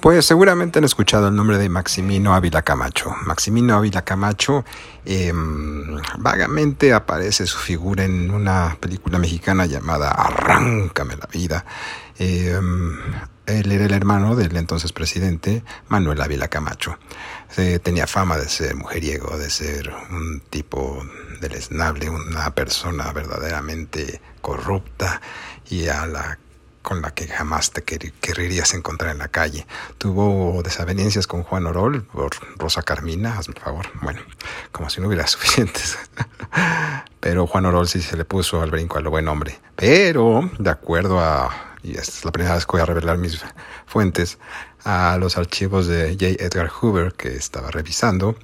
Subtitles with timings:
[0.00, 3.14] Pues seguramente han escuchado el nombre de Maximino Ávila Camacho.
[3.26, 4.64] Maximino Ávila Camacho
[5.04, 11.66] em, vagamente aparece su figura en una película mexicana llamada Arráncame la vida.
[12.18, 12.98] Em,
[13.44, 16.98] él era el hermano del entonces presidente Manuel Ávila Camacho.
[17.82, 21.04] tenía fama de ser mujeriego, de ser un tipo
[21.42, 25.20] deleznable, una persona verdaderamente corrupta
[25.68, 26.38] y a la
[26.82, 29.66] con la que jamás te querrías encontrar en la calle.
[29.98, 33.86] Tuvo desavenencias con Juan Orol por Rosa Carmina, hazme el favor.
[34.02, 34.20] Bueno,
[34.72, 35.98] como si no hubiera suficientes.
[37.20, 39.58] Pero Juan Orol sí se le puso al brinco al buen hombre.
[39.76, 41.50] Pero, de acuerdo a,
[41.82, 43.40] y esta es la primera vez que voy a revelar mis
[43.86, 44.38] fuentes,
[44.84, 46.42] a los archivos de J.
[46.42, 48.36] Edgar Hoover que estaba revisando,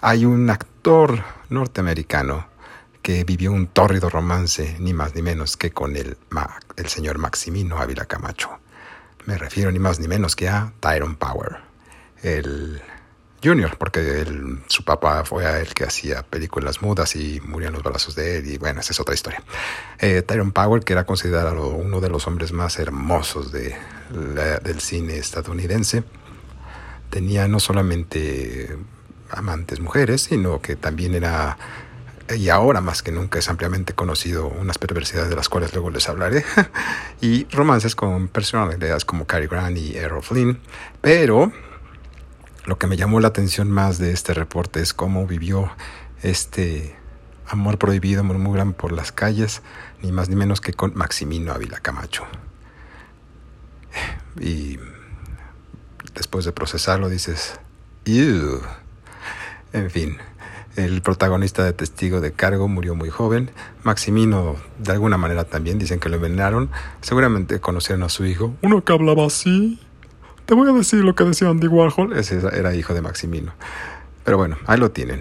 [0.00, 2.46] hay un actor norteamericano
[3.02, 6.16] que vivió un tórrido romance, ni más ni menos que con el,
[6.76, 8.58] el señor Maximino Ávila Camacho.
[9.26, 11.58] Me refiero ni más ni menos que a Tyrone Power,
[12.22, 12.82] el
[13.42, 14.26] Junior, porque
[14.66, 18.58] su papá fue él que hacía películas mudas y murió los brazos de él, y
[18.58, 19.42] bueno, esa es otra historia.
[20.00, 23.76] Eh, Tyrone Power, que era considerado uno de los hombres más hermosos de
[24.10, 26.02] del cine estadounidense,
[27.10, 28.76] tenía no solamente
[29.30, 31.58] amantes mujeres, sino que también era
[32.36, 36.08] y ahora más que nunca es ampliamente conocido unas perversidades de las cuales luego les
[36.08, 36.44] hablaré,
[37.20, 40.60] y romances con personalidades como Cary Grant y Errol Flynn,
[41.00, 41.52] pero
[42.66, 45.70] lo que me llamó la atención más de este reporte es cómo vivió
[46.22, 46.94] este
[47.46, 49.62] amor prohibido, murmuran por las calles,
[50.02, 52.26] ni más ni menos que con Maximino Ávila Camacho.
[54.38, 54.78] Y
[56.14, 57.58] después de procesarlo dices,
[58.04, 58.60] Ew.
[59.72, 60.18] en fin.
[60.78, 63.50] El protagonista de Testigo de Cargo murió muy joven.
[63.82, 66.70] Maximino, de alguna manera también, dicen que lo envenenaron.
[67.00, 68.54] Seguramente conocieron a su hijo.
[68.62, 69.80] Uno que hablaba así.
[70.46, 72.16] Te voy a decir lo que decía Andy Warhol.
[72.16, 73.54] Ese era hijo de Maximino.
[74.22, 75.20] Pero bueno, ahí lo tienen.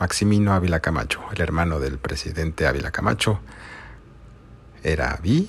[0.00, 3.38] Maximino Ávila Camacho, el hermano del presidente Ávila Camacho.
[4.82, 5.48] Era bi,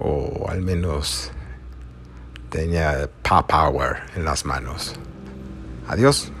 [0.00, 1.30] o al menos
[2.48, 4.96] tenía power en las manos.
[5.86, 6.32] Adiós.